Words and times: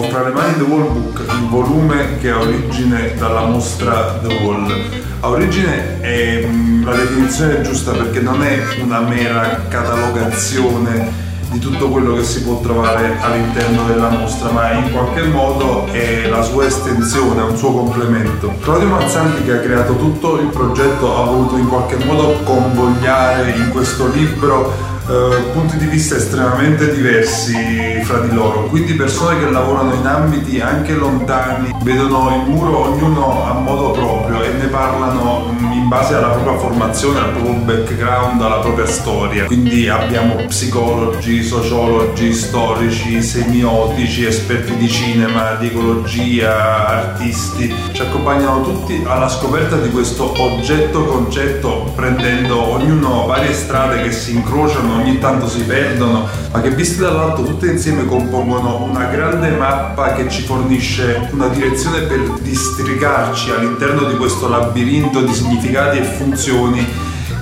Ho 0.00 0.04
fra 0.04 0.22
le 0.22 0.30
mani 0.30 0.54
The 0.56 0.62
Wall 0.62 0.90
Book, 0.90 1.22
il 1.28 1.48
volume 1.50 2.16
che 2.20 2.30
ha 2.30 2.38
origine 2.38 3.14
dalla 3.18 3.44
mostra 3.44 4.18
The 4.22 4.34
Wall. 4.42 4.72
Ha 5.20 5.28
origine 5.28 6.00
è 6.00 6.42
mm, 6.46 6.86
la 6.86 6.94
definizione 6.94 7.60
giusta 7.60 7.92
perché 7.92 8.20
non 8.20 8.42
è 8.42 8.62
una 8.82 9.00
mera 9.00 9.66
catalogazione 9.68 11.28
di 11.50 11.58
tutto 11.58 11.90
quello 11.90 12.14
che 12.14 12.24
si 12.24 12.42
può 12.44 12.60
trovare 12.60 13.18
all'interno 13.20 13.84
della 13.84 14.08
mostra, 14.08 14.50
ma 14.50 14.72
in 14.72 14.90
qualche 14.90 15.24
modo 15.24 15.86
è 15.92 16.26
la 16.28 16.40
sua 16.40 16.64
estensione, 16.64 17.42
un 17.42 17.58
suo 17.58 17.72
complemento. 17.72 18.54
Claudio 18.62 18.88
Mazzanti 18.88 19.44
che 19.44 19.52
ha 19.52 19.58
creato 19.58 19.96
tutto 19.96 20.40
il 20.40 20.46
progetto 20.46 21.14
ha 21.14 21.26
voluto 21.26 21.58
in 21.58 21.68
qualche 21.68 22.02
modo 22.06 22.38
convogliare 22.44 23.50
in 23.50 23.68
questo 23.70 24.10
libro 24.10 24.72
Uh, 25.10 25.50
punti 25.50 25.76
di 25.76 25.86
vista 25.86 26.14
estremamente 26.14 26.94
diversi 26.94 28.00
fra 28.04 28.20
di 28.20 28.32
loro, 28.32 28.66
quindi 28.68 28.94
persone 28.94 29.40
che 29.40 29.50
lavorano 29.50 29.92
in 29.94 30.06
ambiti 30.06 30.60
anche 30.60 30.94
lontani, 30.94 31.74
vedono 31.82 32.36
il 32.36 32.48
muro 32.48 32.92
ognuno 32.92 33.44
a 33.44 33.54
modo 33.54 33.90
proprio 33.90 34.39
e 34.42 34.52
ne 34.52 34.66
parlano 34.66 35.54
in 35.72 35.88
base 35.88 36.14
alla 36.14 36.28
propria 36.28 36.58
formazione, 36.58 37.18
al 37.18 37.30
proprio 37.30 37.52
background, 37.54 38.40
alla 38.40 38.58
propria 38.58 38.86
storia. 38.86 39.44
Quindi 39.44 39.88
abbiamo 39.88 40.34
psicologi, 40.46 41.42
sociologi, 41.42 42.32
storici, 42.32 43.22
semiotici, 43.22 44.24
esperti 44.24 44.76
di 44.76 44.88
cinema, 44.88 45.54
di 45.54 45.66
ecologia, 45.66 46.86
artisti. 46.86 47.72
Ci 47.92 48.02
accompagnano 48.02 48.62
tutti 48.62 49.02
alla 49.06 49.28
scoperta 49.28 49.76
di 49.76 49.90
questo 49.90 50.32
oggetto 50.40 51.04
concetto 51.04 51.92
prendendo 51.94 52.72
ognuno 52.72 53.26
varie 53.26 53.52
strade 53.52 54.02
che 54.02 54.12
si 54.12 54.34
incrociano, 54.34 54.96
ogni 54.96 55.18
tanto 55.18 55.48
si 55.48 55.62
perdono, 55.62 56.26
ma 56.52 56.60
che 56.60 56.70
viste 56.70 57.02
dall'alto 57.02 57.42
tutte 57.42 57.66
insieme 57.66 58.06
compongono 58.06 58.82
una 58.84 59.04
grande 59.04 59.50
mappa 59.50 60.12
che 60.14 60.28
ci 60.28 60.42
fornisce 60.42 61.28
una 61.32 61.48
direzione 61.48 62.00
per 62.02 62.20
districarci 62.40 63.50
all'interno 63.50 64.08
di 64.08 64.16
questo 64.16 64.29
labirinto 64.48 65.22
di 65.22 65.32
significati 65.32 65.98
e 65.98 66.02
funzioni 66.02 66.86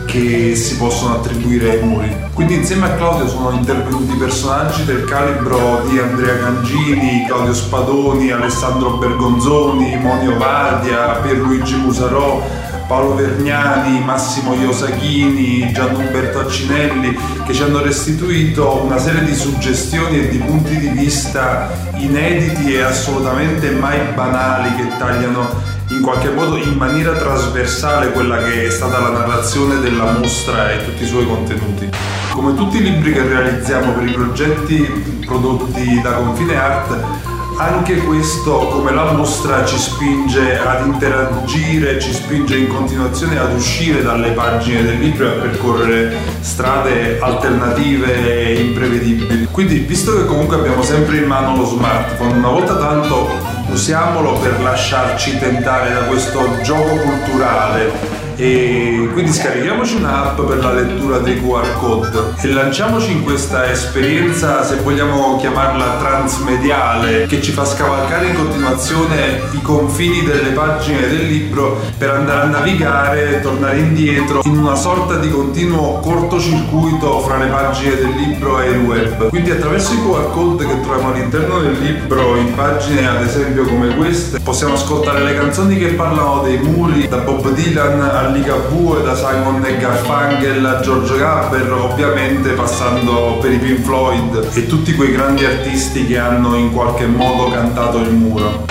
che 0.09 0.55
si 0.57 0.77
possono 0.79 1.17
attribuire 1.17 1.73
ai 1.73 1.83
muri. 1.87 2.11
Quindi 2.33 2.55
insieme 2.55 2.87
a 2.87 2.95
Claudio 2.95 3.29
sono 3.29 3.51
intervenuti 3.51 4.17
personaggi 4.17 4.85
del 4.85 5.05
calibro 5.05 5.85
di 5.87 5.99
Andrea 5.99 6.37
Gangini, 6.37 7.27
Claudio 7.27 7.53
Spadoni, 7.53 8.31
Alessandro 8.31 8.97
Bergonzoni, 8.97 9.97
Monio 9.99 10.39
Vardia, 10.39 11.21
Pierluigi 11.23 11.77
Musarò, 11.77 12.43
Paolo 12.87 13.17
Vergnani, 13.17 14.03
Massimo 14.03 14.55
Iosachini, 14.55 15.71
Gianumberto 15.73 16.41
Accinelli, 16.41 17.15
che 17.45 17.53
ci 17.53 17.63
hanno 17.63 17.83
restituito 17.83 18.83
una 18.83 18.99
serie 18.99 19.25
di 19.25 19.35
suggestioni 19.35 20.21
e 20.21 20.29
di 20.29 20.39
punti 20.39 20.79
di 20.79 20.89
vista 20.89 21.71
inediti 21.97 22.73
e 22.73 22.81
assolutamente 22.81 23.71
mai 23.73 24.01
banali 24.15 24.75
che 24.77 24.97
tagliano 24.97 25.77
in 25.91 26.03
qualche 26.03 26.31
modo 26.31 26.57
in 26.57 26.75
maniera 26.75 27.13
trasversale 27.17 28.13
quella 28.13 28.39
che 28.39 28.67
è 28.67 28.71
stata 28.71 28.99
la 28.99 29.11
narrazione 29.11 29.81
della 29.81 30.13
mostra 30.13 30.73
e 30.73 30.85
tutti 30.85 31.03
i 31.03 31.07
suoi 31.07 31.27
contenuti. 31.27 31.89
Come 32.31 32.55
tutti 32.55 32.77
i 32.77 32.83
libri 32.83 33.13
che 33.13 33.23
realizziamo 33.23 33.93
per 33.93 34.07
i 34.07 34.13
progetti 34.13 35.23
prodotti 35.25 36.01
da 36.03 36.13
Confine 36.13 36.57
Art, 36.57 37.38
anche 37.59 37.97
questo, 37.99 38.69
come 38.69 38.93
la 38.93 39.13
mostra, 39.13 39.65
ci 39.65 39.77
spinge 39.77 40.59
ad 40.59 40.87
interagire, 40.87 42.01
ci 42.01 42.13
spinge 42.13 42.57
in 42.57 42.69
continuazione 42.69 43.39
ad 43.39 43.53
uscire 43.55 44.03
dalle 44.03 44.31
pagine 44.31 44.85
del 44.85 44.99
libro 44.99 45.27
e 45.27 45.29
a 45.29 45.41
percorrere 45.41 46.17
strade 46.41 47.19
alternative 47.21 48.15
e 48.15 48.61
imprevedibili. 48.61 49.49
Quindi, 49.51 49.81
visto 49.81 50.17
che 50.17 50.25
comunque 50.27 50.57
abbiamo 50.57 50.83
sempre 50.83 51.17
in 51.17 51.25
mano 51.25 51.57
lo 51.57 51.65
smartphone, 51.65 52.39
una 52.39 52.49
volta 52.49 52.77
tanto 52.77 53.29
usiamolo 53.71 54.35
per 54.39 54.61
lasciarci 54.61 55.39
tentare 55.39 55.93
da 55.93 56.03
questo 56.03 56.61
gioco 56.63 56.95
culturale 56.97 57.93
e 58.37 58.98
quindi 59.13 59.33
scarichiamoci 59.33 59.97
un'app 59.97 60.41
per 60.41 60.59
la 60.59 60.73
lettura 60.73 61.19
dei 61.19 61.41
QR 61.41 61.79
code 61.79 62.35
e 62.41 62.49
lanciamoci 62.49 63.13
in 63.13 63.23
questa 63.23 63.71
esperienza, 63.71 64.63
se 64.65 64.77
vogliamo 64.77 65.37
chiamarla 65.39 65.97
transmediale, 65.99 67.27
che 67.27 67.41
ci 67.43 67.53
fa 67.53 67.65
scavalcare 67.65 68.29
in 68.29 68.35
continuazione 68.35 69.43
i 69.53 69.63
confini 69.63 70.23
delle 70.23 70.51
pagine 70.51 71.09
del 71.09 71.27
libro 71.27 71.81
per 71.97 72.11
andare 72.11 72.41
a 72.41 72.51
navigare, 72.51 73.41
tornare 73.41 73.79
indietro 73.79 74.43
in 74.45 74.59
una 74.59 74.75
sorta 74.75 75.17
di 75.17 75.31
continuo 75.31 75.99
cortocircuito 76.01 77.21
fra 77.21 77.37
le 77.39 77.47
pagine 77.47 77.97
del 77.97 78.11
libro 78.11 78.61
e 78.61 78.71
il 78.71 78.79
web. 78.79 79.29
Quindi 79.29 79.51
attraverso 79.51 79.93
i 79.95 80.03
QR 80.03 80.31
code 80.33 80.67
che 80.67 80.81
troviamo 80.81 81.13
all'interno 81.13 81.61
del 81.61 81.79
libro 81.79 82.37
in 82.37 82.55
pagine 82.55 83.09
ad 83.09 83.23
esempio 83.23 83.65
come 83.65 83.95
queste 83.97 84.41
possiamo 84.41 84.75
ascoltare 84.75 85.23
le 85.23 85.35
canzoni 85.35 85.77
che 85.77 85.89
parlano 85.89 86.43
dei 86.43 86.59
muri 86.59 87.09
da 87.09 87.19
Bob 87.19 87.51
Dylan 87.51 88.01
a 88.01 88.29
Ligabue, 88.29 88.98
da 89.03 89.15
Simon 89.15 89.65
e 89.65 89.77
Garfunkel 89.77 90.65
a 90.65 90.81
George 90.81 91.17
Gabber, 91.17 91.73
ovviamente 91.73 92.51
passando 92.51 93.39
per 93.41 93.53
i 93.53 93.59
Pink 93.59 93.81
Floyd 93.81 94.51
e 94.55 94.67
tutti 94.67 94.95
quei 94.95 95.13
grandi 95.13 95.45
artisti 95.45 96.07
che 96.07 96.19
hanno 96.19 96.55
in 96.57 96.73
qualche 96.73 97.07
modo 97.07 97.51
cantato 97.51 97.99
il 97.99 98.11
muro. 98.11 98.67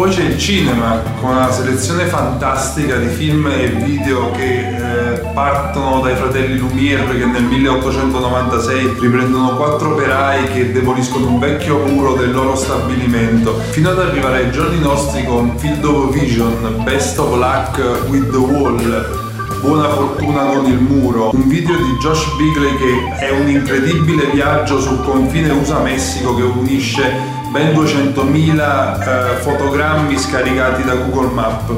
Poi 0.00 0.10
c'è 0.10 0.22
il 0.22 0.38
cinema 0.38 1.02
con 1.20 1.30
una 1.30 1.50
selezione 1.50 2.06
fantastica 2.06 2.96
di 2.96 3.08
film 3.08 3.46
e 3.48 3.68
video 3.68 4.30
che 4.30 4.68
eh, 4.68 5.18
partono 5.34 6.00
dai 6.00 6.16
fratelli 6.16 6.56
Lumière 6.58 7.18
che 7.18 7.26
nel 7.26 7.42
1896 7.42 8.96
riprendono 8.98 9.56
quattro 9.56 9.92
operai 9.92 10.52
che 10.52 10.72
demoliscono 10.72 11.26
un 11.26 11.38
vecchio 11.38 11.84
muro 11.84 12.14
del 12.14 12.32
loro 12.32 12.56
stabilimento, 12.56 13.58
fino 13.72 13.90
ad 13.90 13.98
arrivare 13.98 14.44
ai 14.44 14.50
giorni 14.50 14.80
nostri 14.80 15.22
con 15.24 15.58
Field 15.58 15.84
of 15.84 16.14
Vision, 16.14 16.80
Best 16.82 17.18
of 17.18 17.34
Luck 17.34 18.08
with 18.08 18.30
the 18.30 18.38
Wall, 18.38 19.29
Buona 19.60 19.90
fortuna 19.90 20.44
con 20.46 20.64
il 20.64 20.80
muro, 20.80 21.30
un 21.34 21.46
video 21.46 21.76
di 21.76 21.92
Josh 22.00 22.34
Bigley 22.36 22.76
che 22.78 23.26
è 23.26 23.30
un 23.30 23.46
incredibile 23.46 24.30
viaggio 24.30 24.80
sul 24.80 25.02
confine 25.04 25.50
USA-Messico 25.50 26.34
che 26.34 26.42
unisce 26.42 27.39
ben 27.50 27.74
200.000 27.74 29.00
eh, 29.00 29.36
fotogrammi 29.40 30.16
scaricati 30.16 30.84
da 30.84 30.94
Google 30.94 31.32
Maps. 31.32 31.72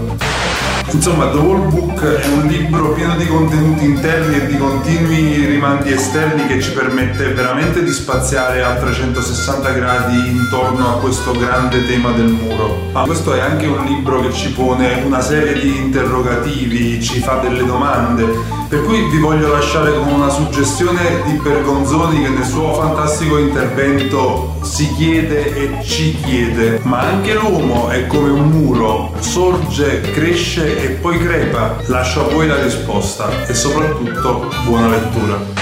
Insomma, 0.91 1.31
The 1.31 1.39
Wall 1.39 1.69
Book 1.71 2.03
è 2.03 2.27
un 2.27 2.47
libro 2.47 2.93
pieno 2.93 3.17
di 3.17 3.27
contenuti 3.27 3.85
interni 3.85 4.37
e 4.37 4.47
di 4.47 4.59
continui 4.59 5.47
rimandi 5.47 5.91
esterni 5.91 6.47
che 6.47 6.61
ci 6.61 6.73
permette 6.73 7.33
veramente 7.33 7.83
di 7.83 7.91
spaziare 7.91 8.63
a 8.63 8.75
360 8.75 9.71
gradi 9.71 10.17
intorno 10.29 10.91
a 10.91 10.99
questo 10.99 11.33
grande 11.33 11.87
tema 11.87 12.11
del 12.11 12.27
muro. 12.27 12.91
Ma 12.93 13.05
questo 13.05 13.33
è 13.33 13.41
anche 13.41 13.67
un 13.67 13.83
libro 13.87 14.21
che 14.21 14.33
ci 14.33 14.53
pone 14.53 15.03
una 15.05 15.23
serie 15.23 15.59
di 15.59 15.79
interrogativi, 15.79 17.03
ci 17.03 17.21
fa 17.21 17.37
delle 17.37 17.65
domande 17.65 18.61
per 18.73 18.85
cui 18.85 19.07
vi 19.11 19.19
voglio 19.19 19.49
lasciare 19.49 19.93
con 19.93 20.09
una 20.09 20.31
suggestione 20.31 21.23
di 21.27 21.33
Bergonzoni 21.33 22.23
che 22.23 22.31
nel 22.31 22.47
suo 22.47 22.73
fantastico 22.73 23.37
intervento 23.37 24.57
si 24.63 24.91
chiede 24.95 25.55
e 25.63 25.85
ci 25.85 26.17
chiede, 26.25 26.81
ma 26.83 27.01
anche 27.01 27.35
l'uomo 27.35 27.89
è 27.89 28.07
come 28.09 28.31
un 28.31 28.49
muro, 28.49 29.15
sorge, 29.21 30.01
cresce 30.01 30.83
e 30.83 30.89
poi 30.91 31.19
crepa. 31.19 31.77
Lascio 31.87 32.27
a 32.27 32.33
voi 32.33 32.49
la 32.49 32.61
risposta 32.61 33.47
e 33.47 33.55
soprattutto 33.55 34.51
buona 34.65 34.89
lettura. 34.89 35.62